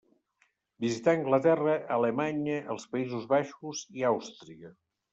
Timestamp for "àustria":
4.15-4.79